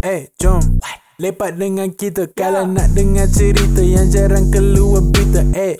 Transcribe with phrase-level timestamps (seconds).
[0.00, 0.80] Eh, jom.
[1.20, 2.24] Lepak dengan kita.
[2.32, 5.76] Kalau nak dengar cerita Yang jarang keluar berita Eh,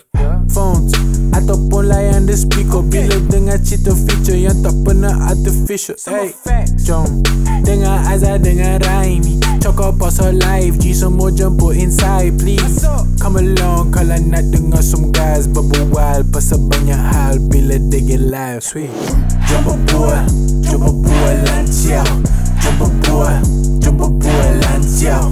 [0.53, 0.93] phones
[1.33, 2.85] Ataupun layan the speaker.
[2.85, 6.37] Bila dengar cerita feature Yang tak pernah artificial Eh,
[6.85, 7.25] jom.
[7.65, 9.41] Dengar Azhar dengan Raimi.
[9.57, 10.77] Cokok pasal live.
[10.77, 12.85] G semua jemput inside please.
[13.17, 13.89] Come along.
[13.89, 18.93] Kalau nak dengar some guys Berbual pasal banyak hal Bila they get live Sweet.
[19.49, 20.21] Jom berbual
[20.61, 22.05] Jom berbual lancar
[22.61, 23.41] Jom berbual
[23.81, 25.25] Jom berbual lancar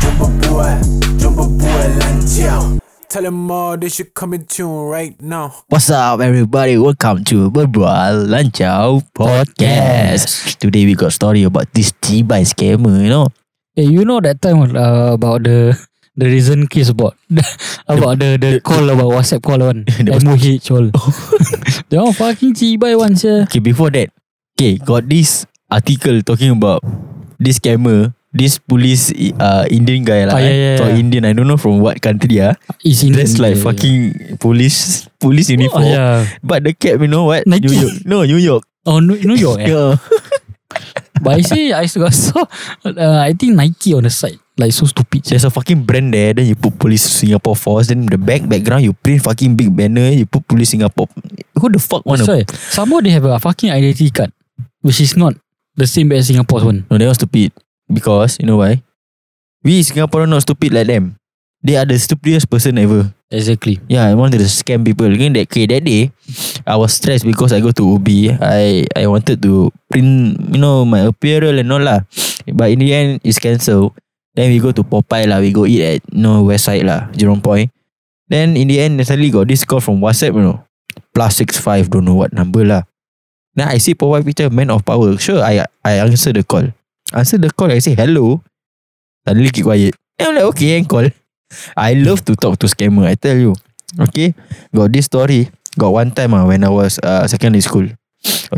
[0.00, 0.76] Jom berbual
[1.16, 2.60] Jom berbual lancar
[3.08, 6.76] Tell them all they should come in tune right now What's up, everybody?
[6.76, 10.58] Welcome to Berbual Lancau Podcast.
[10.60, 13.28] Today we got story about this T-Buy scammer, you know.
[13.74, 15.72] Hey, you know that time uh, about the
[16.20, 17.16] the reason case about
[17.88, 20.92] about the the call about WhatsApp call one The MOH all.
[21.88, 23.48] They all fucking cibai one sir.
[23.48, 24.10] Okay, before that,
[24.58, 26.80] okay, got this article talking about
[27.42, 29.10] this scammer, this police
[29.42, 30.38] uh, Indian guy lah.
[30.38, 30.58] Ah, yeah, eh.
[30.58, 31.02] yeah, So yeah.
[31.02, 32.54] Indian, I don't know from what country ah.
[32.86, 35.86] Is in Dressed like fucking police police Oh, uniform.
[35.90, 36.26] yeah.
[36.42, 37.46] But the cap, you know what?
[37.50, 37.66] Nike.
[37.66, 37.94] New York.
[38.06, 38.62] No, New York.
[38.86, 39.70] Oh New, New York eh.
[39.74, 39.96] Yeah.
[41.22, 42.42] But I see I still got saw
[42.84, 44.36] uh, I think Nike on the side.
[44.58, 45.22] Like so stupid.
[45.26, 46.34] There's a fucking brand there.
[46.34, 47.88] Then you put police Singapore Force.
[47.90, 50.10] Then the back background you print fucking big banner.
[50.10, 51.06] You put police Singapore.
[51.58, 52.26] Who the fuck wanna?
[52.26, 52.58] That's why.
[52.74, 54.30] Some more they have a fucking identity card.
[54.82, 55.34] Which is not
[55.76, 56.86] the same as Singapore's one.
[56.90, 57.52] No, they are stupid.
[57.90, 58.82] Because you know why?
[59.62, 61.16] We Singaporean not stupid like them.
[61.64, 63.08] They are the stupidest person ever.
[63.32, 63.80] Exactly.
[63.88, 65.08] Yeah, I wanted to scam people.
[65.08, 66.12] Again, that okay, that day,
[66.68, 68.36] I was stressed because I go to UB.
[68.36, 72.04] I I wanted to print, you know, my apparel and all lah.
[72.52, 73.96] But in the end, it's cancelled.
[74.36, 75.40] Then we go to Popeye lah.
[75.40, 77.72] We go eat at you know West Side lah, Jurong Point.
[78.28, 80.60] Then in the end, suddenly got this call from WhatsApp, you know,
[81.16, 82.84] plus six five, don't know what number lah.
[83.54, 85.14] Then I see Popeye picture, man of power.
[85.18, 86.66] Sure, I I answer the call.
[87.14, 87.70] Answer the call.
[87.70, 88.42] I say hello.
[89.26, 89.94] Suddenly keep quiet.
[90.18, 91.06] Then I'm like okay, and call.
[91.78, 93.06] I love to talk to scammer.
[93.06, 93.54] I tell you.
[94.10, 94.34] Okay,
[94.74, 95.50] got this story.
[95.78, 97.86] Got one time ah when I was uh, secondary school.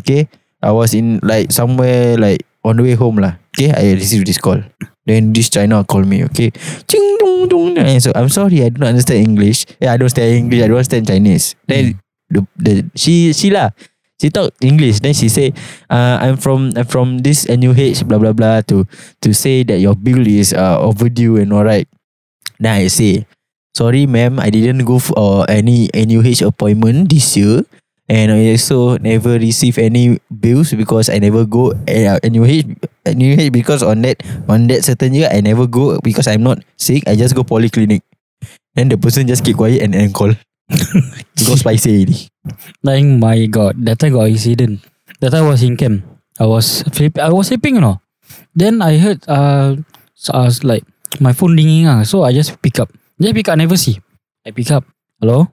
[0.00, 0.28] Okay,
[0.64, 3.36] I was in like somewhere like on the way home lah.
[3.52, 4.64] Okay, I received this call.
[5.04, 6.24] Then this China call me.
[6.32, 6.56] Okay,
[6.88, 7.76] ching dong dong.
[7.76, 9.68] And so I'm sorry, I don't understand English.
[9.76, 10.60] Yeah, I don't understand English.
[10.64, 11.52] I don't understand Chinese.
[11.68, 12.00] Then
[12.32, 13.76] the the she she lah.
[14.16, 15.04] She talk English.
[15.04, 15.52] Then she say,
[15.92, 18.88] uh, "I'm from I'm from this NUH blah blah blah to
[19.20, 21.84] to say that your bill is uh, overdue and all right."
[22.56, 23.28] Then I say,
[23.76, 27.68] "Sorry, ma'am, I didn't go for uh, any NUH appointment this year,
[28.08, 32.64] and I also never receive any bills because I never go uh, NUH
[33.04, 37.04] NUH because on that on that certain year I never go because I'm not sick.
[37.04, 38.00] I just go polyclinic."
[38.76, 40.32] Then the person just keep quiet and then call.
[41.46, 42.18] go spicy already.
[42.82, 44.82] Like my god, that time got accident.
[45.20, 46.04] That time I was in camp.
[46.38, 48.00] I was flip, I was sleeping, you know.
[48.54, 49.76] Then I heard uh,
[50.14, 50.84] so I was like
[51.20, 52.90] my phone ringing ah, so I just pick up.
[53.20, 54.00] Just pick up, never see.
[54.44, 54.84] I pick up.
[55.20, 55.48] Hello.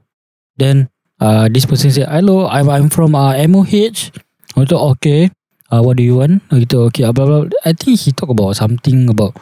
[0.57, 0.90] Then
[1.22, 4.12] uh, this person said, "Hello, I'm I'm from uh, MOH."
[4.57, 5.31] I thought okay.
[5.72, 6.44] Uh, what do you want?
[6.51, 7.09] I thought okay.
[7.09, 7.59] Blah, blah, blah.
[7.66, 9.34] I think he talk about something about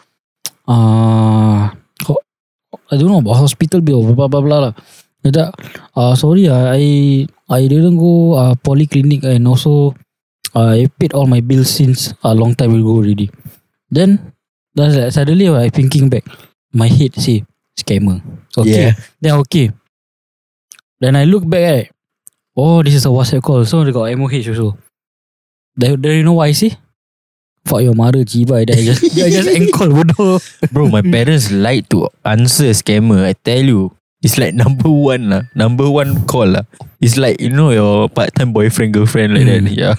[0.67, 1.73] uh,
[2.91, 4.03] I don't know about hospital bill.
[4.13, 4.59] Blah blah blah.
[4.71, 4.73] blah.
[5.23, 5.29] Lah.
[5.29, 5.51] I thought,
[5.95, 9.93] uh, sorry, uh, I I didn't go uh, polyclinic and also
[10.55, 13.29] uh, I paid all my bills since a long time ago already.
[13.89, 14.33] Then
[14.73, 16.25] that's like, suddenly I thinking back,
[16.73, 17.45] my head say
[17.77, 18.21] scammer.
[18.57, 18.61] Yeah.
[18.61, 18.87] Okay,
[19.21, 19.71] then okay.
[20.99, 21.83] Then I look back at,
[22.55, 23.65] oh, this is a WhatsApp call.
[23.65, 24.77] So they got MOH also.
[25.75, 26.77] Then, then you know what I say?
[27.65, 28.65] Fuck your mother, jiba.
[28.65, 30.38] Then I just, I just end call, bodoh.
[30.71, 33.25] Bro, my parents like to answer scammer.
[33.25, 33.91] I tell you.
[34.21, 35.43] It's like number one lah.
[35.57, 36.65] Number one call lah.
[37.01, 39.65] It's like, you know, your part-time boyfriend, girlfriend like that.
[39.65, 39.73] Mm.
[39.73, 39.95] Yeah.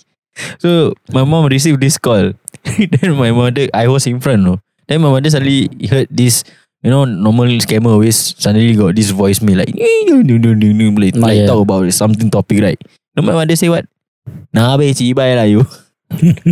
[0.62, 2.32] so, my mom received this call.
[2.64, 4.40] then my mother, I was in front.
[4.42, 4.56] No?
[4.88, 6.44] Then my mother suddenly heard this,
[6.82, 11.46] you know, normal scammer always suddenly got this voicemail like, like, Ah, like yeah.
[11.46, 12.80] talk about something topic, right?
[13.14, 13.84] Then my mother say what?
[14.52, 15.64] Nah, be cibai lah you.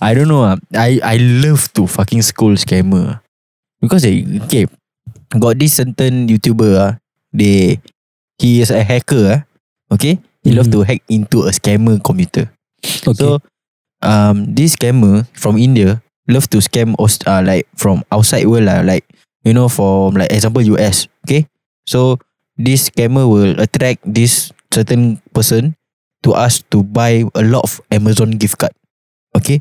[0.00, 0.44] I don't know.
[0.44, 0.56] ah.
[0.72, 3.20] I I love to fucking scold scammer.
[3.80, 4.66] Because they okay,
[5.36, 6.92] got this certain YouTuber ah,
[7.36, 7.80] they
[8.40, 9.40] he is a hacker ah.
[9.92, 10.20] Okay?
[10.44, 10.74] He love Mhm.
[10.74, 12.48] to hack into a scammer computer.
[13.04, 13.12] Okay.
[13.18, 13.40] So
[14.00, 19.04] um this scammer from India love to scam uh, like from outside world lah, like
[19.44, 21.08] you know from like example US.
[21.26, 21.48] Okay?
[21.88, 22.20] So
[22.56, 25.74] this scammer will attract this certain person
[26.22, 28.72] to ask to buy a lot of Amazon gift card.
[29.36, 29.60] Okay?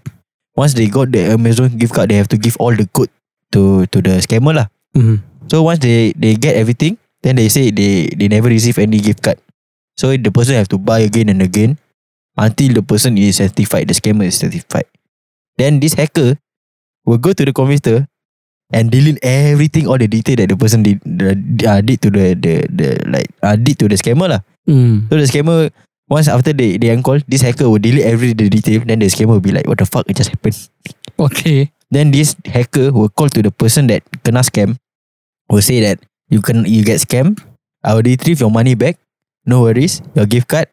[0.58, 3.10] Once they got the Amazon gift card, they have to give all the code
[3.54, 4.68] to to the scammer lah.
[4.98, 5.22] Mhm.
[5.48, 9.24] So once they they get everything, then they say they they never receive any gift
[9.24, 9.40] card.
[9.98, 11.82] So the person have to buy again and again
[12.38, 13.90] until the person is certified.
[13.90, 14.86] The scammer is certified.
[15.58, 16.38] Then this hacker
[17.06, 18.06] will go to the computer
[18.70, 21.34] and delete everything, all the detail that the person did, the,
[21.66, 24.42] uh, did to the, the, the like, uh, did to the scammer lah.
[24.68, 25.10] Mm.
[25.10, 25.72] So the scammer,
[26.10, 28.84] once after they, they uncall, this hacker will delete every the detail.
[28.86, 30.70] Then the scammer will be like, what the fuck just happened?
[31.18, 31.72] Okay.
[31.90, 34.78] Then this hacker will call to the person that kena scam,
[35.50, 36.00] will say that
[36.30, 37.44] you can you get scammed.
[37.84, 39.00] I will retrieve your money back.
[39.46, 40.02] No worries.
[40.16, 40.68] Your gift card.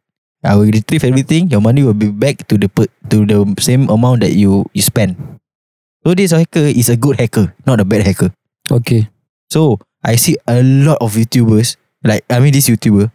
[0.45, 1.49] I will retrieve everything.
[1.49, 2.69] Your money will be back to the
[3.09, 5.17] to the same amount that you you spend.
[6.05, 8.29] So this hacker is a good hacker, not a bad hacker.
[8.69, 9.09] Okay.
[9.49, 13.09] So I see a lot of YouTubers, like I mean this YouTuber,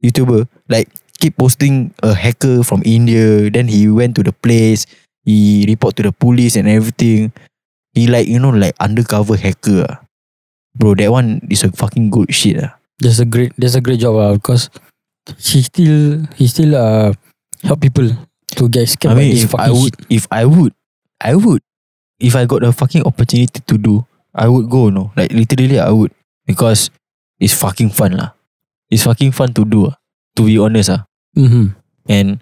[0.00, 0.88] YouTuber, like
[1.20, 3.52] keep posting a hacker from India.
[3.52, 4.88] Then he went to the place,
[5.28, 7.36] he report to the police and everything.
[7.92, 9.84] He like you know like undercover hacker.
[9.84, 10.05] Ah.
[10.76, 12.60] Bro, that one is a fucking good shit.
[12.62, 12.76] ah.
[13.00, 14.68] That's a great that's a great job uh, because
[15.40, 17.12] he still he still uh
[17.64, 18.08] help people
[18.56, 20.06] to get I scammed by mean, if I would, shit.
[20.08, 20.72] if I would,
[21.20, 21.60] I would.
[22.20, 24.88] If I got the fucking opportunity to do, I would go.
[24.88, 26.12] No, like literally, I would
[26.48, 26.88] because
[27.40, 28.32] it's fucking fun lah.
[28.88, 29.92] It's fucking fun to do.
[29.92, 29.96] ah.
[30.36, 31.04] To be honest, ah.
[31.36, 31.76] Mm-hmm.
[32.08, 32.40] And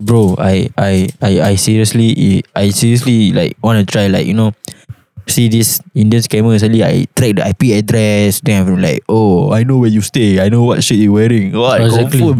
[0.00, 4.52] bro, I I I I seriously I seriously like want to try like you know
[5.26, 9.66] see this Indian scammer suddenly I track the IP address then I'm like oh I
[9.66, 12.22] know where you stay I know what shit you wearing what Exactly.
[12.22, 12.38] confirm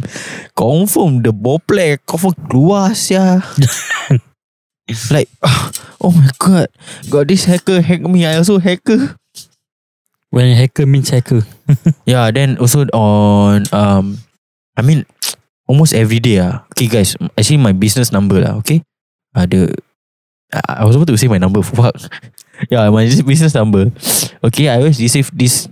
[0.55, 3.43] confirm the boplek confirm keluar sia
[5.11, 5.27] like
[5.99, 6.71] oh my god
[7.11, 9.19] got this hacker hack me I also hacker
[10.35, 11.47] When hacker means hacker.
[12.05, 14.19] Yeah, then also on um
[14.77, 15.07] I mean
[15.71, 16.67] almost every day ah.
[16.77, 18.83] Okay guys, actually my business number lah, okay?
[19.33, 19.71] Ada
[20.53, 21.95] I I was about to say my number fuck.
[22.71, 23.91] Yeah, my business number.
[24.45, 25.69] Okay, I always receive this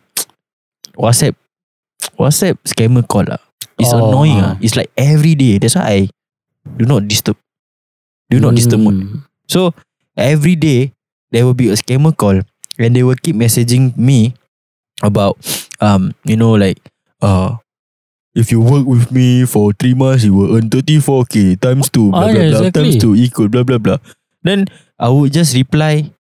[0.96, 1.34] WhatsApp
[2.19, 3.40] WhatsApp scammer call lah.
[3.78, 4.54] It's Oh, annoying ah.
[4.54, 4.58] ah.
[4.62, 5.58] It's like every day.
[5.58, 6.00] That's why I
[6.78, 7.36] do not disturb.
[8.31, 8.94] Do not disturb mode.
[9.02, 9.22] Mm.
[9.50, 9.75] So
[10.16, 10.92] every day
[11.34, 12.40] there will be a scammer call
[12.78, 14.34] and they will keep messaging me
[15.02, 15.37] about
[15.82, 16.78] um you know like
[17.20, 17.58] uh
[18.34, 22.30] if you work with me for three months you will earn 34k times two blah
[22.30, 22.82] Ah, blah yeah, blah exactly.
[22.82, 23.98] times two equal blah blah blah.
[24.46, 26.13] Then I would just reply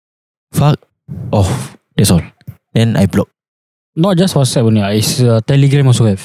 [0.54, 0.78] fuck
[1.34, 1.76] off.
[1.98, 2.22] That's all.
[2.72, 3.28] Then I block.
[3.94, 4.82] Not just WhatsApp only.
[4.82, 6.22] ah, It's uh, Telegram also have.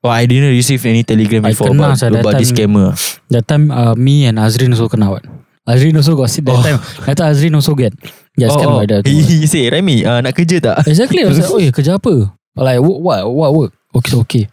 [0.00, 2.72] Oh, I didn't receive any telegram before kena about, about this time.
[2.72, 2.96] scammer.
[3.28, 5.24] That time uh, me and Azrin also kena what?
[5.68, 6.64] Azrin also got sit that Oh.
[6.64, 6.80] time.
[7.04, 7.92] That time Azrin also get
[8.32, 9.04] get scammed by that.
[9.04, 10.88] He, he say, Remy, uh, nak kerja tak?
[10.88, 11.20] Exactly.
[11.20, 12.32] I was like, oh, kerja apa?
[12.56, 13.72] Like, what, what, what work?
[13.92, 14.44] Okay, okay.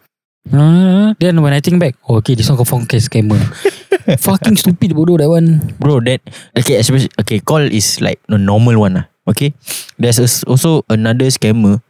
[0.52, 3.40] Uh, then when I think back, oh, okay, this one confirm case scammer.
[4.28, 5.76] Fucking stupid bodoh that one.
[5.80, 6.20] Bro, that
[6.60, 9.06] okay, especially okay, call is like the normal one lah.
[9.28, 9.52] Okay,
[10.00, 11.84] there's also another scammer,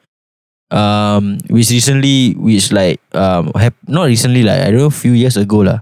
[0.73, 5.37] um, which recently, which like um, have not recently like I don't know, few years
[5.37, 5.79] ago lah.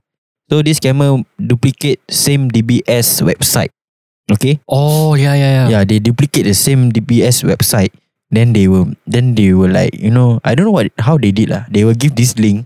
[0.52, 3.72] So this scammer duplicate same DBS website.
[4.26, 5.68] Okay, Oh, yeah, yeah, yeah.
[5.70, 7.94] yeah, they duplicate the same DBS website.
[8.34, 11.32] Then they will, then they will like you know, I don't know what how they
[11.32, 11.70] did lah.
[11.70, 12.66] They will give this link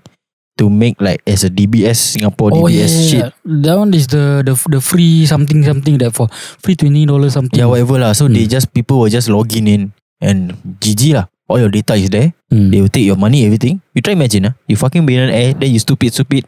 [0.60, 3.24] to make like as a DBS Singapore Oh DBS yeah, shit.
[3.24, 3.32] yeah.
[3.64, 6.28] That one is the the the free something something that for
[6.60, 7.56] free twenty dollars something.
[7.58, 8.12] Yeah, whatever lah.
[8.12, 8.54] So they Hmm.
[8.60, 9.82] just people will just login in
[10.20, 10.54] and
[10.84, 11.32] GG lah.
[11.50, 12.36] All your data is there.
[12.54, 12.70] Hmm.
[12.70, 13.82] They will take your money, everything.
[13.98, 16.46] You try imagine ah, you fucking billionaire, then you stupid, stupid.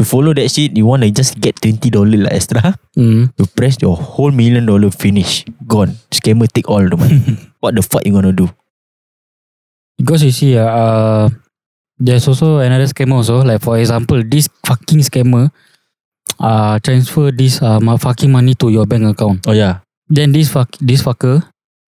[0.00, 2.72] You follow that shit, you wanna just get twenty dollar lah extra.
[2.96, 3.28] Hmm.
[3.36, 5.98] You press your whole million dollar finish, gone.
[6.08, 7.20] Scammer take all the money.
[7.60, 8.48] what the fuck you gonna do?
[10.00, 11.24] Because you see, uh, uh,
[12.00, 13.44] there's also another scammer also.
[13.44, 15.50] Like for example, this fucking scammer,
[16.40, 19.46] uh, transfer this uh ma- fucking money to your bank account.
[19.46, 19.80] Oh yeah.
[20.08, 21.44] Then this fuck this fucker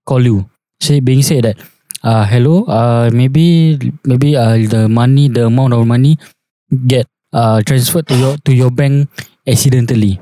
[0.06, 0.46] call you,
[0.80, 1.56] say being said that,
[2.04, 6.18] uh, hello, uh, maybe maybe uh the money, the amount of money
[6.86, 9.08] get uh transferred to your to your bank
[9.46, 10.20] accidentally.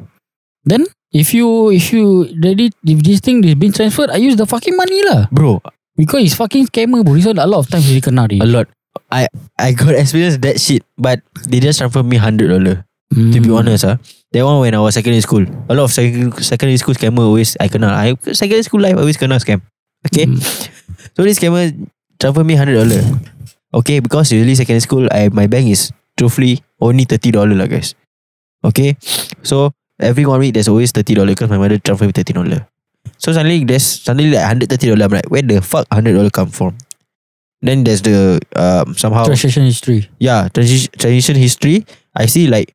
[0.64, 4.46] Then if you if you ready if this thing is being transferred, I use the
[4.46, 5.26] fucking money lah.
[5.32, 5.60] Bro,
[5.96, 7.14] Because it's fucking scammer bro.
[7.14, 8.68] This one a lot of times really kena a lot.
[9.10, 9.26] I
[9.58, 12.84] I got experience that shit, but they just transfer me hundred dollar.
[13.10, 13.58] To be Mm.
[13.58, 13.98] honest, ah,
[14.30, 17.56] that one when I was secondary school, a lot of secondary, secondary school scammer always
[17.58, 17.90] I kena.
[17.90, 19.66] I secondary school life always kena scam.
[20.06, 20.38] Okay, Mm.
[21.18, 21.74] so this scammer
[22.22, 23.02] transfer me hundred dollar.
[23.74, 27.98] Okay, because usually secondary school, I my bank is truthfully only thirty dollar lah, guys.
[28.62, 28.94] Okay,
[29.42, 32.62] so every one week there's always thirty dollar because my mother transfer me thirty dollar.
[33.18, 35.10] So suddenly there's suddenly like hundred thirty dollar.
[35.10, 36.78] I'm like, where the fuck hundred dollar come from?
[37.62, 40.08] Then there's the um somehow Transaction history.
[40.18, 41.84] yeah transition transition history
[42.16, 42.72] I see like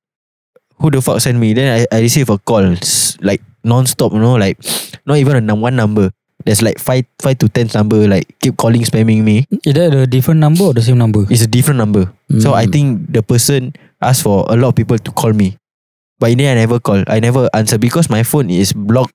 [0.77, 2.75] who the fuck sent me then I, I receive a call
[3.22, 4.60] like non-stop you know like
[5.10, 6.12] not even a num- one number
[6.46, 10.06] there's like five five to ten number like keep calling spamming me Is that a
[10.06, 11.25] different number or the same number?
[11.34, 12.72] it's a different number so I Mm.
[12.72, 15.58] think the person asked for a lot of people to call me
[16.20, 17.04] But in the end, I never call.
[17.12, 19.12] I never answer because my phone is blocked.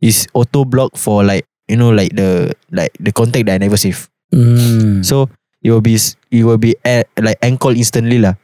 [0.00, 3.76] Is auto block for like you know like the like the contact that I never
[3.76, 4.08] save.
[4.32, 5.04] Mm.
[5.04, 5.28] So
[5.62, 5.96] it will be
[6.30, 8.34] it will be a, like end call instantly lah.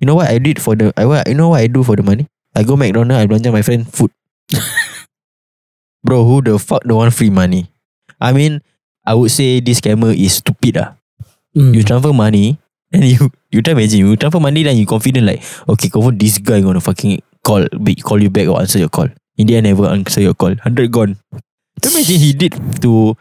[0.00, 1.96] You know what I did for the I what you know what I do for
[1.96, 2.26] the money?
[2.54, 3.18] I go McDonald.
[3.18, 4.10] I belanja my friend food.
[6.04, 7.70] Bro, who the fuck don't want free money?
[8.20, 8.60] I mean,
[9.04, 10.96] I would say this scammer is stupid ah.
[11.56, 11.74] Mm.
[11.74, 12.58] You transfer money
[12.92, 16.38] and you you try imagine you transfer money then you confident like okay confirm this
[16.38, 17.66] guy gonna fucking call
[18.02, 19.08] call you back or answer your call.
[19.36, 20.54] In the end never answer your call.
[20.62, 21.16] Hundred gone.
[21.82, 23.16] Can you imagine he did to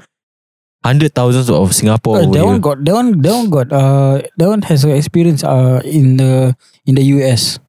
[0.84, 4.48] hundred thousands of Singapore Uh, that one got that one that one got uh that
[4.48, 7.60] one has experience uh in the in the US.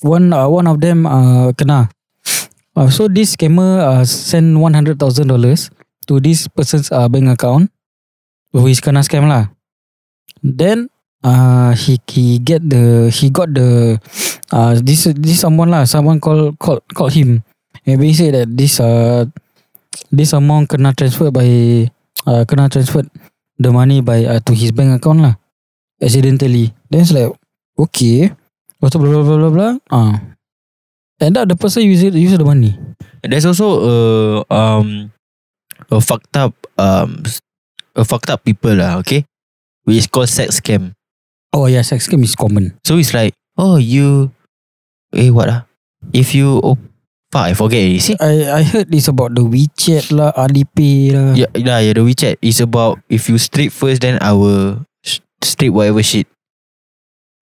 [0.00, 1.92] One uh, one of them uh kena.
[2.78, 5.70] Uh, so this scammer uh, send one hundred thousand dollars
[6.06, 7.74] to this person's uh, bank account,
[8.54, 9.50] who is kena scam lah.
[10.40, 10.88] Then
[11.26, 13.98] uh he he get the he got the
[14.54, 17.42] uh this this someone lah someone call called called him.
[17.82, 19.26] Maybe he said that this uh
[20.14, 21.90] this amount kena transferred by
[22.28, 23.08] uh, kena transferred
[23.56, 25.34] the money by uh, to his bank account lah
[26.04, 26.76] accidentally.
[26.92, 27.32] Then it's like
[27.80, 28.36] okay,
[28.78, 29.72] blah blah blah blah blah blah.
[29.88, 30.20] Ah,
[31.18, 32.76] end up the person use it use the money.
[33.24, 33.96] There's also a
[34.52, 35.10] um
[35.90, 37.24] a fucked up um
[37.96, 39.24] a fucked up people lah, okay?
[39.88, 40.92] Which is called sex scam.
[41.50, 42.76] Oh yeah, sex scam is common.
[42.84, 44.30] So it's like, oh you
[45.16, 45.64] eh what ah?
[46.12, 46.78] If you oh
[47.32, 48.00] fuck I forget already.
[48.00, 48.16] See?
[48.20, 51.28] I I heard it's about the WeChat lah, Alipay lah.
[51.36, 54.84] Yeah, yeah, yeah, the WeChat is about if you strip first then I will
[55.42, 56.26] strip whatever shit.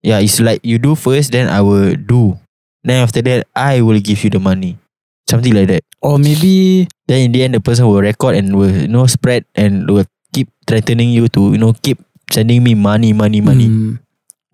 [0.03, 2.39] Yeah, it's like you do first then I will do.
[2.87, 4.79] Then after that I will give you the money.
[5.27, 5.83] Something like that.
[5.99, 9.47] Or maybe Then in the end the person will record and will you know spread
[9.55, 13.71] and will keep threatening you to you know keep sending me money, money, money.
[13.71, 14.03] Mm.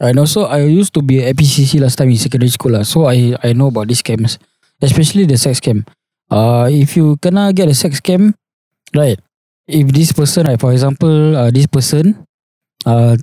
[0.02, 2.82] And also, I used to be at PCC last time in secondary school lah.
[2.82, 4.36] So I I know about these scams,
[4.82, 5.86] especially the sex scam.
[6.30, 8.34] Uh, if you kena get a sex scam,
[8.94, 9.18] right?
[9.68, 12.26] If this person, like for example, uh, this person,
[12.84, 13.16] uh,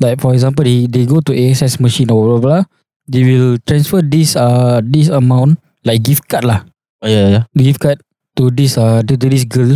[0.00, 2.62] like for example, they they go to ASS machine or blah blah, blah
[3.08, 6.62] they will transfer this uh this amount like gift card lah,
[7.02, 7.42] Oh, yeah, yeah.
[7.58, 7.98] gift card
[8.38, 9.74] to this uh to, to this girl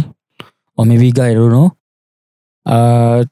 [0.79, 1.75] or maybe guy I don't know.
[2.67, 3.25] Uh,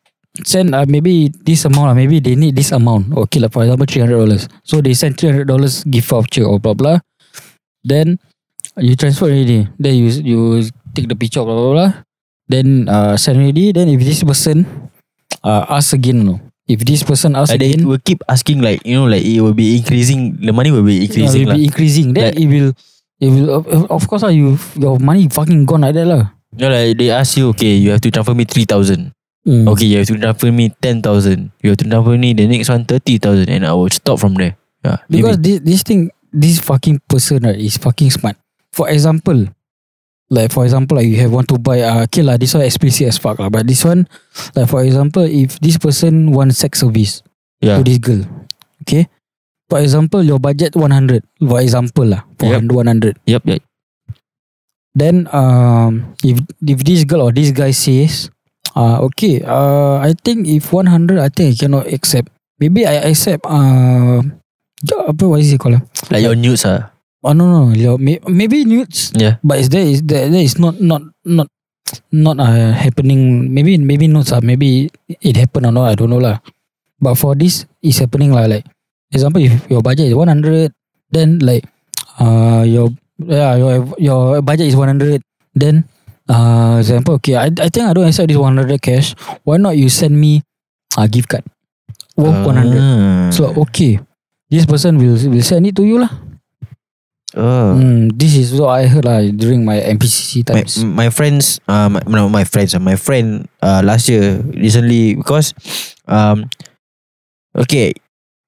[0.44, 1.94] send uh, maybe this amount lah.
[1.94, 3.14] Maybe they need this amount.
[3.14, 3.48] Okay lah.
[3.48, 4.48] For example, three hundred dollars.
[4.66, 6.98] So they send three hundred dollars gift voucher or blah blah.
[7.84, 8.18] Then
[8.80, 9.68] you transfer already.
[9.78, 10.40] Then you you
[10.96, 11.92] take the picture blah blah blah.
[12.48, 13.70] Then uh send already.
[13.72, 14.64] Then if this person
[15.44, 16.40] uh ask again no.
[16.64, 19.76] If this person ask again, will keep asking like you know like it will be
[19.76, 20.40] increasing.
[20.40, 21.60] The money will be increasing will lah.
[21.60, 22.16] be increasing.
[22.16, 22.72] Then Like- it will.
[23.20, 24.32] It will of, of course lah.
[24.32, 26.32] You your money fucking gone like that lah.
[26.56, 29.12] Yeah, like they ask you, okay, you have to transfer me three thousand.
[29.44, 29.68] Mm.
[29.76, 31.52] Okay, you have to transfer me ten thousand.
[31.60, 34.34] You have to transfer me the next one thirty thousand, and I will stop from
[34.40, 34.56] there.
[34.80, 35.60] Yeah, Because maybe.
[35.60, 38.36] this this thing, this fucking person right is fucking smart.
[38.74, 39.46] For example,
[40.28, 43.06] like for example, like you have want to buy uh okay lah, this one explicit
[43.06, 43.48] as fuck lah.
[43.48, 44.10] But this one,
[44.58, 47.22] like for example, if this person want sex service
[47.62, 48.26] yeah, to this girl,
[48.82, 49.06] okay.
[49.70, 51.24] For example, your budget 100.
[51.40, 52.68] For example lah, for Yep.
[52.68, 53.16] 100.
[53.24, 53.64] yep, yep.
[54.94, 58.28] Then um, if if this girl or this guy says,
[58.76, 62.28] uh, okay, uh, I think if 100, I think I cannot accept.
[62.60, 63.42] Maybe I accept.
[63.48, 64.22] Uh,
[64.92, 65.80] apa what is it called?
[65.80, 65.82] ah?
[66.12, 66.92] Like your news ah.
[67.24, 69.40] Oh no no, your, may, maybe nudes, Yeah.
[69.40, 71.48] but is there is there, there is not not not
[72.12, 73.48] not uh, happening.
[73.48, 75.88] Maybe maybe nudes ah, maybe it happened or not.
[75.88, 76.44] I don't know lah.
[77.00, 78.44] But for this, it's happening lah.
[78.44, 78.68] Like
[79.08, 80.68] example, if your budget is 100,
[81.16, 81.64] then like
[82.20, 82.92] uh your
[83.24, 85.24] yeah your your budget is 100,
[85.56, 85.88] then
[86.28, 89.16] uh example okay, I I think I don't accept this 100 cash.
[89.48, 90.44] Why not you send me
[91.00, 91.48] a gift card
[92.20, 92.68] worth 100?
[92.76, 93.32] Ah.
[93.32, 93.96] So okay,
[94.54, 96.14] this person will will send it to you lah.
[97.34, 97.74] Oh.
[97.74, 100.78] Mm, this is what I heard lah during my MPCC my, times.
[100.86, 105.50] my friends uh my, no, my friends uh, my friend uh last year recently because
[106.06, 106.46] um
[107.58, 107.90] okay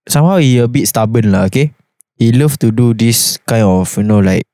[0.06, 1.74] somehow he a bit stubborn lah okay
[2.14, 4.46] he love to do this kind of you know like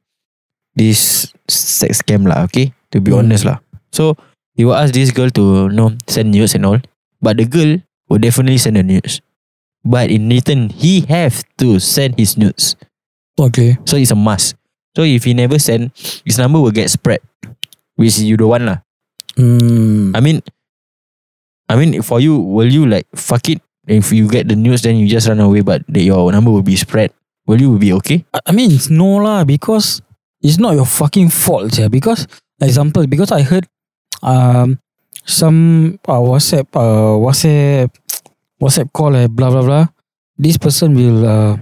[0.81, 3.29] this sex scam lah okay to be Hmm.
[3.29, 3.61] honest lah
[3.93, 4.17] so
[4.57, 6.81] he will ask this girl to you know send nudes and all
[7.21, 7.77] but the girl
[8.09, 9.21] will definitely send the nudes
[9.85, 12.77] but in return he have to send his nudes
[13.41, 13.77] Okay.
[13.85, 14.57] so it's a must.
[14.95, 15.91] So if he never send,
[16.25, 17.21] his number will get spread,
[17.97, 18.79] which you don't want lah.
[19.41, 20.13] Mm.
[20.13, 20.43] I mean,
[21.69, 23.65] I mean for you, will you like fuck it?
[23.89, 26.63] If you get the news, then you just run away, but the, your number will
[26.63, 27.11] be spread.
[27.49, 28.25] Will you be okay?
[28.47, 30.05] I mean, it's no lah because
[30.45, 31.89] it's not your fucking fault, yeah.
[31.89, 32.29] Because
[32.61, 33.67] example, because I heard
[34.23, 34.79] um
[35.25, 37.91] some uh, WhatsApp uh WhatsApp
[38.63, 39.85] WhatsApp call eh, blah blah blah.
[40.39, 41.59] This person will uh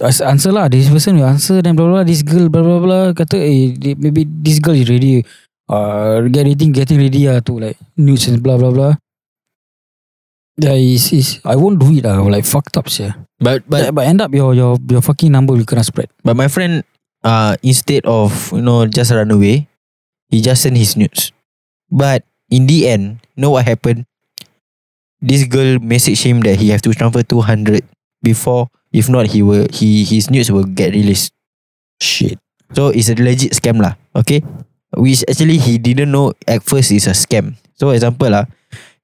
[0.00, 3.04] answer lah This person will answer Then blah blah blah This girl blah blah blah
[3.12, 5.20] Kata eh Maybe this girl is ready
[5.68, 8.94] uh, Getting getting ready lah To like Nudes and blah blah blah
[10.60, 12.20] Yeah, is is I won't do it lah.
[12.20, 13.16] Like fucked up, yeah.
[13.40, 16.12] But but But, but end up your your your fucking number will kena spread.
[16.20, 16.84] But my friend,
[17.24, 19.72] uh, instead of you know just run away,
[20.28, 21.32] he just sent his nudes.
[21.88, 24.04] But in the end, you know what happened?
[25.20, 27.84] This girl messaged him that he have to transfer two hundred
[28.24, 28.72] before.
[28.90, 31.30] If not, he will he his news will get released.
[32.00, 32.40] Shit.
[32.72, 34.00] So it's a legit scam lah.
[34.16, 34.40] Okay,
[34.96, 37.60] which actually he didn't know at first is a scam.
[37.76, 38.48] So example lah,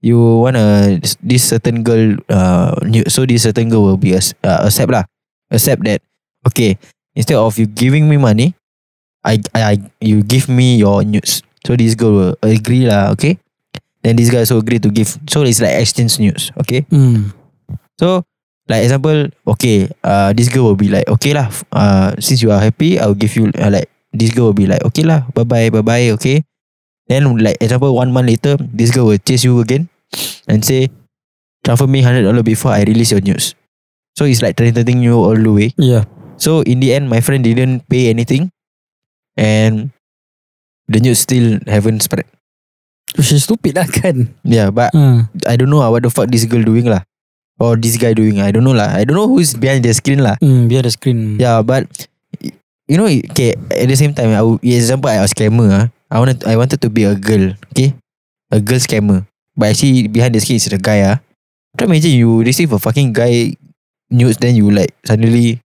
[0.00, 2.73] you want a this certain girl uh
[3.12, 5.04] so this certain girl will be a, uh, accept lah,
[5.52, 6.00] accept that
[6.49, 6.80] okay
[7.12, 8.56] instead of you giving me money,
[9.20, 13.11] I I, I you give me your news So this girl will agree lah.
[13.18, 13.42] Okay,
[14.07, 15.19] then this guy also agree to give.
[15.27, 16.55] So it's like exchange news.
[16.63, 16.87] Okay.
[16.87, 17.35] Hmm.
[17.99, 18.23] So
[18.71, 22.63] like example, okay, uh, this girl will be like, okay lah, uh, since you are
[22.63, 25.75] happy, I'll give you uh, like this girl will be like, okay lah, bye bye,
[25.75, 26.47] bye bye, okay.
[27.11, 29.91] Then like example, one month later, this girl will chase you again
[30.51, 30.87] and say,
[31.67, 33.59] transfer me hundred dollar before I release your news.
[34.15, 35.75] So it's like threatening you all the way.
[35.75, 36.07] Yeah.
[36.39, 38.55] So in the end, my friend didn't pay anything,
[39.35, 39.91] and
[40.87, 42.27] the news still haven't spread.
[43.20, 44.32] She's stupid lah kan.
[44.44, 45.28] Yeah, but Hmm.
[45.49, 47.04] I don't know ah, what the fuck this girl doing lah,
[47.56, 48.40] or this guy doing.
[48.40, 48.92] I don't know lah.
[48.92, 50.37] I don't know who's behind the screen lah.
[50.40, 50.68] Hmm.
[50.68, 51.40] Biar the screen.
[51.40, 51.88] Yeah, but
[52.87, 53.56] you know, okay.
[53.73, 55.66] At the same time, I example, I was scammer.
[55.73, 57.56] Ah, I wanted, I wanted to be a girl.
[57.73, 57.96] Okay,
[58.52, 59.25] a girl scammer.
[59.56, 61.00] But actually, behind the screen is a guy.
[61.02, 61.18] Ah,
[61.76, 63.56] try imagine you receive a fucking guy
[64.12, 65.58] news, then you like suddenly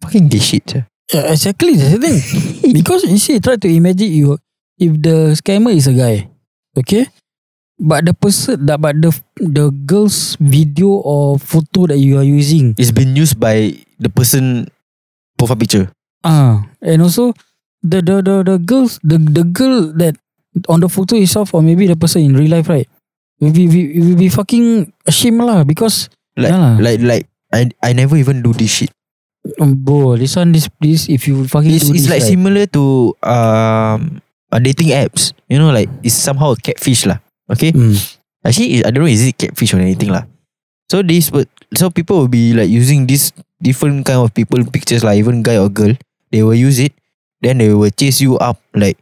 [0.00, 0.86] fucking gay shit.
[1.12, 1.76] Yeah, exactly.
[1.76, 2.18] That's the thing.
[2.78, 4.38] Because you see, try to imagine you
[4.80, 6.30] if the scammer is a guy,
[6.76, 7.06] okay,
[7.78, 12.74] but the person that but the the girl's video or photo that you are using,
[12.78, 14.68] It's been used by the person
[15.38, 15.86] profile picture.
[16.24, 17.34] ah, and also
[17.84, 20.16] the the the the girls the the girl that
[20.70, 22.88] on the photo itself or maybe the person in real life, right?
[23.42, 23.66] Will be
[23.98, 26.74] will be fucking ashamed lah because Like, Yeah lah.
[26.82, 27.24] like, like.
[27.54, 28.90] I I never even do this shit.
[29.62, 32.32] um, bro, this one this this if you fucking It's, do it's this, like right,
[32.34, 34.18] similar to um
[34.54, 35.34] uh, dating apps.
[35.50, 37.18] You know, like it's somehow a catfish lah.
[37.50, 37.74] Okay.
[37.74, 37.98] Hmm.
[38.46, 40.30] Actually, I don't know is it catfish or anything lah.
[40.86, 45.02] So this, but so people will be like using this different kind of people pictures
[45.02, 45.96] like even guy or girl.
[46.30, 46.92] They will use it,
[47.42, 48.98] then they will chase you up like,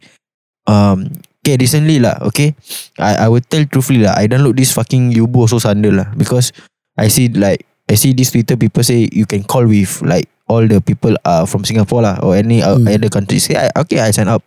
[0.69, 1.09] um,
[1.43, 2.17] okay recently lah.
[2.31, 2.55] Okay,
[3.01, 4.15] I I will tell truthfully lah.
[4.15, 6.53] I download this fucking Yubo also sandal lah because
[6.95, 10.63] I see like I see this Twitter people say you can call with like all
[10.63, 12.87] the people uh from Singapore lah or any uh, Hmm.
[12.87, 13.41] other country.
[13.43, 14.45] Say I, okay, I sign up.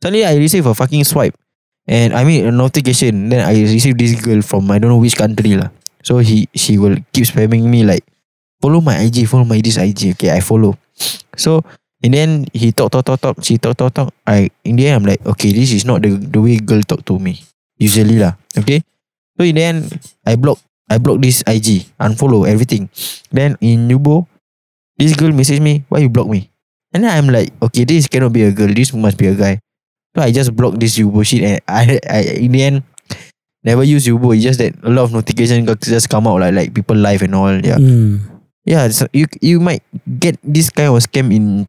[0.00, 1.36] Suddenly I receive a fucking swipe.
[1.84, 3.28] And I mean a notification.
[3.28, 5.68] Then I receive this girl From I don't know which country lah.
[6.00, 8.04] So he she will keep spamming me like
[8.60, 10.76] Follow my IG Follow my this IG Okay I follow.
[11.36, 11.64] So
[12.00, 13.36] In the end He talk talk talk talk.
[13.44, 14.08] She talk talk talk.
[14.24, 17.04] I In the end I'm like Okay this is not the The way girl talk
[17.08, 17.44] to me.
[17.76, 18.40] Usually lah.
[18.56, 18.80] Okay?
[19.36, 19.80] So in the end
[20.24, 22.88] I block I block this IG Unfollow everything.
[23.28, 24.24] Then in Nubo
[24.96, 26.48] This girl message me Why you block me?
[26.96, 28.72] And then I'm like Okay this cannot be a girl.
[28.72, 29.60] This must be a guy
[30.16, 32.82] So I just block this Yubo shit and I, I in the end
[33.62, 34.34] never use Yubo.
[34.34, 37.22] It's just that a lot of notifications got just come out like like people live
[37.22, 37.54] and all.
[37.54, 38.18] Yeah, Hmm.
[38.66, 38.88] yeah.
[38.90, 39.82] So you you might
[40.18, 41.66] get this kind of scam in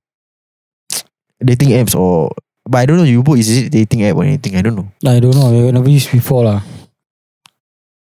[1.44, 2.32] dating apps or
[2.66, 4.56] but I don't know Yubo is it dating app or anything.
[4.58, 4.90] I don't know.
[5.06, 5.68] I don't know.
[5.68, 6.62] I never used before lah.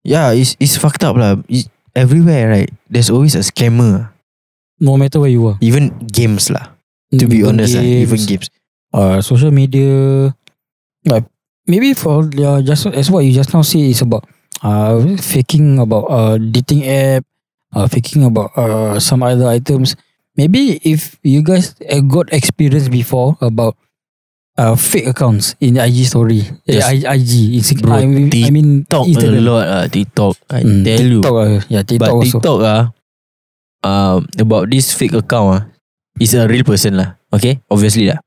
[0.03, 1.35] Yeah, it's it's fucked up lah.
[1.51, 2.71] It, everywhere right.
[2.89, 4.11] There's always a scammer.
[4.79, 5.57] No matter where you are.
[5.59, 6.71] Even games lah.
[7.11, 8.47] To be Even honest, lah, even games, games.
[8.93, 10.31] Uh, social media,
[11.05, 11.25] like
[11.67, 14.25] maybe for yeah, just as what you just now say is about
[14.63, 17.23] uh faking about uh dating app,
[17.75, 19.95] uh faking about uh some other items.
[20.35, 23.75] Maybe if you guys uh, got experience before about
[24.57, 26.87] uh fake accounts in IG story, Yes.
[26.91, 27.03] yes.
[27.03, 29.43] IG in Bro, I mean, I mean TikTok a Instagram.
[29.43, 29.85] lot ah.
[29.87, 30.33] TikTok.
[30.51, 31.19] I Mm, tell you.
[31.21, 32.37] TikTok, uh, yeah, TikTok But also.
[32.39, 32.81] TikTok ah,
[33.83, 35.61] um, about this fake account ah,
[36.19, 37.15] is a real person lah.
[37.31, 38.19] Okay, obviously lah.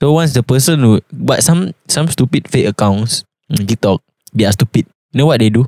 [0.00, 4.02] So once the person who, but some some stupid fake accounts, mm, TikTok,
[4.34, 4.84] they are stupid.
[5.12, 5.64] You know what they do?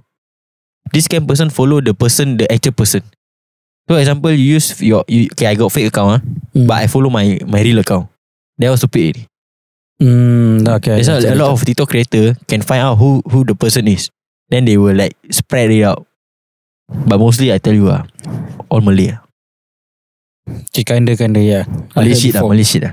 [0.93, 3.03] This kind person follow the person, the actual person.
[3.89, 6.21] So example, you use your, you, okay, I got fake account ah,
[6.53, 6.67] Mm.
[6.69, 8.09] but I follow my my real account.
[8.61, 9.01] That was stupid.
[9.01, 9.25] already.
[10.03, 11.01] Mm, okay.
[11.01, 14.13] That's why a lot of TikTok creator can find out who who the person is.
[14.53, 16.05] Then they will like spread it out.
[16.89, 18.05] But mostly I tell you ah,
[18.69, 19.21] all Malay ah.
[20.73, 21.65] kinda kinda yeah.
[21.97, 22.45] I Malay shit lah.
[22.45, 22.93] Malay shit lah.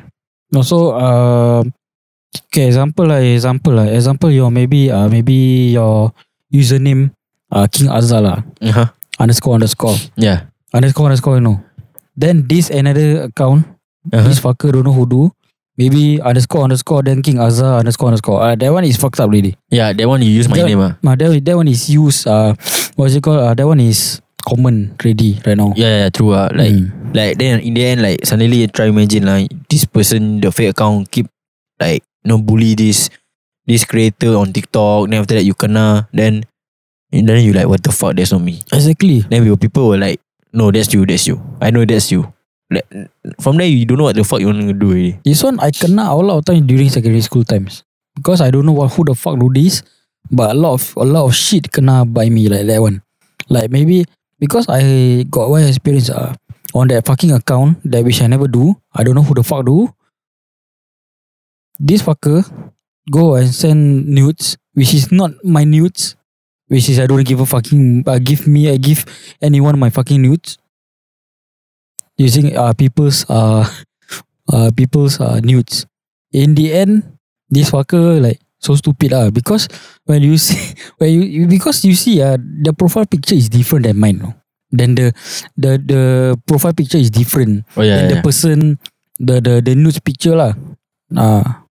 [0.54, 1.64] Also, uh,
[2.52, 6.12] okay, example lah, example lah, example your maybe uh maybe your
[6.54, 7.12] username
[7.52, 8.88] uh King Azal lah Uh-huh.
[9.20, 10.48] underscore underscore Yeah.
[10.74, 11.60] underscore underscore you know
[12.16, 13.68] Then this another account,
[14.14, 14.24] Uh-huh.
[14.24, 15.22] this fucker don't know who do.
[15.76, 18.40] Maybe underscore underscore then King Azhar underscore underscore.
[18.40, 19.60] Uh, that one is fucked up already.
[19.68, 20.96] Yeah, that one you use my That- name ah.
[21.04, 22.24] Uh, that, that one is used.
[22.24, 22.56] Uh,
[22.96, 23.44] what's it called?
[23.44, 25.74] Uh, that one is common ready right now.
[25.76, 26.48] Yeah, yeah, true ah.
[26.54, 27.16] Like Mm.
[27.18, 30.72] like then in the end like suddenly you try imagine like this person the fake
[30.78, 31.28] account keep
[31.82, 33.10] like you know bully this
[33.66, 36.44] this creator on TikTok then after that you kena then
[37.12, 39.22] and then you like what the fuck that's not me Exactly.
[39.30, 40.20] then we were people were like
[40.54, 42.28] no that's you that's you I know that's you
[42.70, 42.86] like,
[43.40, 45.60] from there you don't know what the fuck you want to do already This one
[45.64, 47.84] I kena a lot of time during secondary school times
[48.16, 49.84] because I don't know what who the fuck do this,
[50.32, 53.02] but a lot of a lot of shit kena by me like that one.
[53.50, 54.06] Like maybe
[54.40, 56.36] because I got one experience uh,
[56.74, 58.76] on that fucking account that which I never do.
[58.94, 59.90] I don't know who the fuck do.
[61.80, 62.44] This fucker
[63.12, 66.16] go and send nudes which is not my nudes,
[66.68, 69.08] which is I don't give a fucking uh, give me I give
[69.42, 70.60] anyone my fucking nudes
[72.18, 73.66] using uh people's uh
[74.54, 75.88] uh, people's uh, nudes.
[76.32, 77.18] In the end,
[77.50, 79.68] this fucker like so stupid ah because
[80.06, 80.58] when you see
[81.00, 84.20] when you because you see uh, the profile picture is different than mine.
[84.20, 84.34] No?
[84.72, 85.14] Then the
[85.56, 86.02] the the
[86.48, 87.64] profile picture is different.
[87.78, 88.58] oh yeah, then yeah, the person
[89.20, 90.54] the the the nudes picture lah.
[91.16, 91.64] Ah,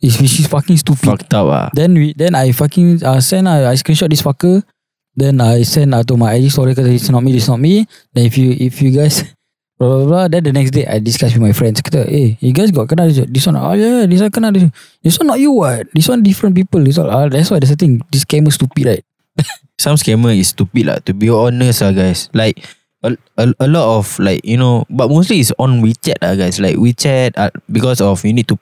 [0.00, 1.04] is which is fucking stupid.
[1.04, 4.64] fucked up ah Then we then I fucking uh, send uh, I screenshot this fucker.
[5.12, 7.84] Then I send uh, to my IG story because it's not me, it's not me.
[8.14, 9.26] Then if you if you guys
[9.80, 10.24] blah blah blah.
[10.28, 11.80] Then the next day I discuss with my friends.
[11.80, 13.56] Kata, eh, you guys got kena this, this one?
[13.56, 14.68] Oh yeah, this one kena this.
[15.00, 15.88] This one not you what?
[15.96, 16.84] This one different people.
[16.84, 17.08] This one.
[17.08, 18.04] Uh, that's why there's a thing.
[18.12, 19.04] This scammer stupid right?
[19.80, 22.60] some scammer is stupid lah to be honest ah guys like
[23.00, 26.60] a, a, a lot of like you know but mostly it's on WeChat ah guys
[26.60, 28.60] like WeChat uh, because of you need to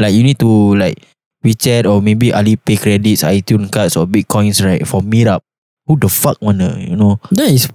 [0.00, 0.96] like you need to like
[1.44, 5.44] WeChat or maybe Alipay credits iTunes cards or Bitcoins right for meetup
[5.84, 7.68] who the fuck wanna you know That is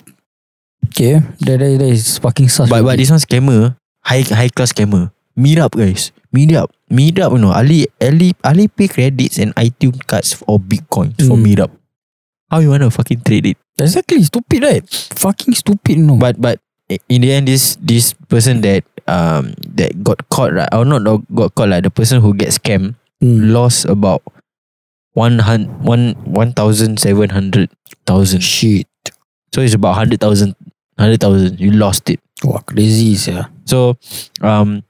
[0.95, 1.19] okay.
[1.43, 2.69] That that, that is fucking sus.
[2.71, 7.19] but but this one scammer high high class scammer Meet up guys Meet up Meet
[7.19, 11.71] up you know Ali Ali Alipay credits and iTunes cards or Bitcoins for meet up
[12.49, 14.85] how you wanna fucking trade it exactly stupid right?
[15.19, 16.15] Fucking stupid you no.
[16.15, 16.61] But but
[17.09, 21.03] in the end, this this person that um that got caught right, or not
[21.33, 23.51] got caught like the person who gets scammed Hmm.
[23.51, 24.21] lost about
[25.15, 27.71] one hundred one one thousand seven hundred
[28.05, 28.39] thousand.
[28.43, 28.87] shit.
[29.53, 30.55] So it's about hundred thousand
[30.97, 31.59] hundred thousand.
[31.59, 32.19] You lost it.
[32.43, 33.47] Wah crazy yeah.
[33.65, 33.97] So
[34.41, 34.83] um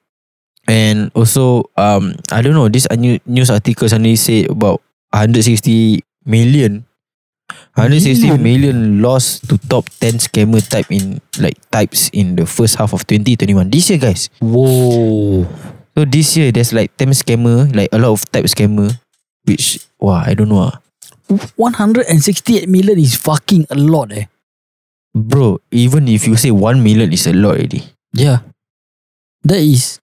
[0.68, 4.82] and also um I don't know this new news article suddenly said about
[5.14, 6.86] 160 million
[7.78, 12.94] 160 million lost to top 10 scammer type in like types in the first half
[12.94, 15.46] of 2021 this year guys Whoa.
[15.94, 18.98] so this year there's like 10 scammer like a lot of type scammer
[19.46, 20.82] which wow I don't know ah.
[21.58, 24.26] 168 million is fucking a lot eh.
[25.16, 27.82] Bro even if you say 1 million is a lot already
[28.16, 28.44] Yeah.
[29.44, 30.00] That is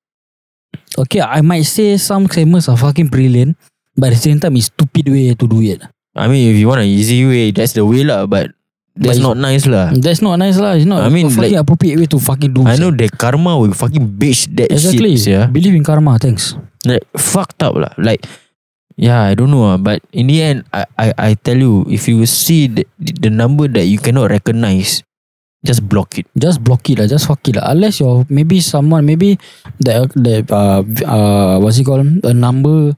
[0.97, 3.57] Okay, I might say some scammers are fucking brilliant,
[3.97, 5.81] but at the same time it's stupid way to do it.
[6.13, 8.53] I mean if you want an easy way that's the way lah but
[8.93, 10.77] that's But not nice lah That's not nice lah.
[10.77, 13.17] It's not I mean, a fucking like- appropriate way to fucking do I know that
[13.17, 15.17] karma will fucking bitch that Exactly.
[15.17, 15.47] shit yeah.
[15.49, 16.53] Believe in karma, thanks.
[16.85, 17.97] like fucked up lah.
[17.97, 18.21] Like
[18.97, 22.09] yeah, I don't know ah, but in the end, I I, I tell you, if
[22.09, 25.03] you see the, the number that you cannot recognize,
[25.65, 26.27] just block it.
[26.37, 27.07] Just block it lah.
[27.07, 27.71] Just fuck it lah.
[27.71, 29.39] Unless you're maybe someone maybe
[29.81, 32.95] that that uh uh what's it called a number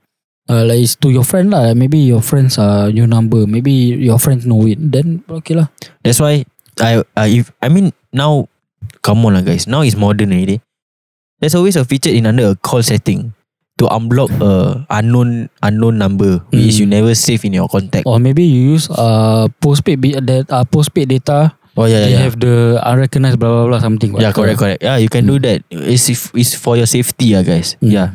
[0.48, 1.76] uh like it's to your friend lah.
[1.76, 3.46] Maybe your friends uh your number.
[3.46, 4.80] Maybe your friends know it.
[4.80, 5.68] Then okay lah.
[6.02, 6.48] That's why
[6.80, 8.48] I I if I mean now,
[9.04, 9.68] come on lah guys.
[9.68, 10.64] Now it's modern already.
[11.40, 13.36] There's always a feature in under a call setting
[13.78, 16.94] to unblock a unknown unknown number which you Hmm.
[16.94, 18.06] never save in your contact.
[18.06, 21.58] Or maybe you use uh postpaid that uh postpaid data.
[21.74, 22.22] Oh yeah, yeah, yeah.
[22.22, 24.14] have the unrecognized blah blah blah something.
[24.14, 24.78] Yeah, correct, correct.
[24.78, 25.66] Yeah, you can do that.
[25.74, 27.74] It's if it's for your safety, yeah, guys.
[27.82, 27.90] Mm.
[27.90, 28.08] Yeah.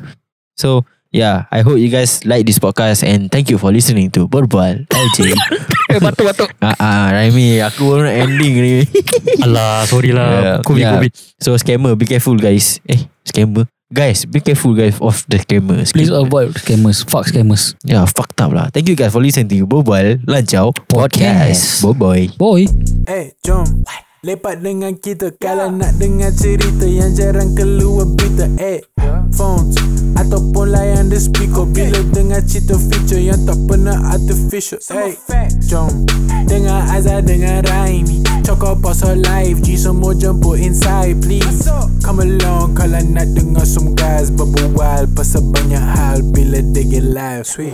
[0.55, 4.31] So yeah, I hope you guys like this podcast and thank you for listening to
[4.31, 5.35] Berbual LJ.
[5.91, 6.49] Eh batuk batuk.
[6.63, 8.73] Ah, ah, Raimi, aku baru nak ending ni.
[9.49, 10.29] Alah, sorry lah.
[10.29, 10.93] Yeah, Covid yeah.
[10.95, 11.11] covid.
[11.41, 12.77] So scammer, be careful, guys.
[12.85, 13.65] Eh, scammer.
[13.89, 15.81] Guys, be careful, guys, of the scammer.
[15.91, 17.01] Please avoid scammers.
[17.09, 17.73] Fuck scammers.
[17.83, 18.69] Yeah, fucked up lah.
[18.69, 21.81] Thank you guys for listening to Berbual Lancau Podcast.
[21.81, 21.81] Podcast.
[21.81, 22.25] Bye bye.
[22.37, 22.69] Boy.
[23.09, 23.81] Eh, jom
[24.19, 28.83] Lepak dengan kita Kalau nak dengar cerita Yang jarang keluar berita Eh,
[29.31, 29.79] phones
[30.19, 31.63] Ataupun layan the speaker.
[31.63, 35.15] Bila dengar cerita feature Yang tak pernah artificial Eh,
[35.63, 36.03] jom.
[36.51, 38.19] Dengar Azhar dengan Raimi.
[38.43, 41.63] Cakap pasal live G semua jemput inside please.
[42.03, 47.47] Come along Kalau nak dengar some guys Berbual Pasal banyak hal Bila they get live
[47.47, 47.71] Sweet.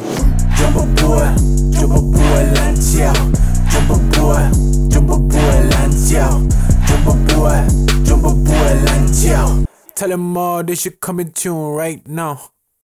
[0.62, 1.34] Jom berbual
[1.74, 3.18] Jom berbual lanciau
[3.76, 4.52] Jom berbual
[4.88, 6.48] Jom berbual lanciau
[6.88, 7.68] Jom berbual
[8.08, 8.78] Jom berbual
[9.20, 9.68] Yeah.
[9.96, 12.55] Tell them all they should come in tune right now.